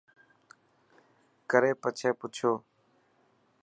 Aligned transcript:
ڪري 1.49 1.71
پڇي 1.81 2.09
پڇيو. 2.19 2.51